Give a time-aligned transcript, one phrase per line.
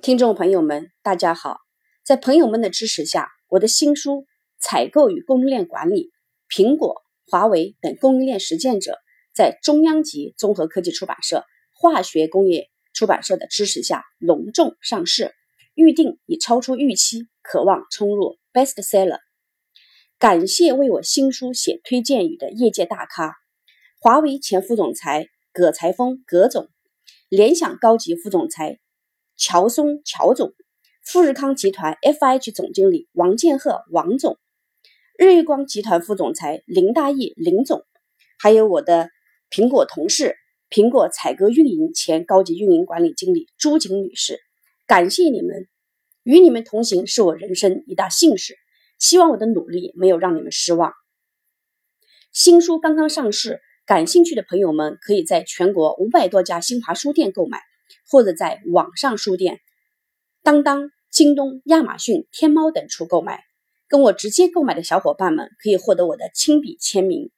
[0.00, 1.58] 听众朋友们，大家好！
[2.04, 4.12] 在朋友们的支持下，我的新书
[4.60, 6.12] 《采购与供应链管理：
[6.48, 8.92] 苹果、华为等供应链实践者》
[9.34, 15.34] 在中央级综合科技出版社、化学工业出版社的支持下隆重上市，
[15.74, 19.18] 预定已超出预期，渴望冲入 bestseller。
[20.16, 23.34] 感谢为我新书写推荐语的业界大咖：
[23.98, 26.68] 华为前副总裁葛才峰葛总，
[27.28, 28.78] 联想高级副总裁。
[29.38, 30.52] 乔松乔总，
[31.04, 34.36] 富士康集团 FIH 总经理王建鹤王总，
[35.16, 37.84] 日月光集团副总裁林大义林总，
[38.36, 39.10] 还有我的
[39.48, 40.34] 苹果同事，
[40.68, 44.40] 苹果采购运营前高级运营管理经理朱景女士，
[44.88, 45.68] 感谢你们，
[46.24, 48.56] 与你们同行是我人生一大幸事，
[48.98, 50.92] 希望我的努力没有让你们失望。
[52.32, 57.60] 新书刚刚上市，感兴趣的朋友们可以在全国五百多家新华书店购买。
[58.08, 59.60] 或者在网上书店、
[60.42, 63.48] 当当、京东、亚马逊、天猫等处购买。
[63.88, 67.30] 跟我直接购买的小伙伴们可以获得我的亲笔签名。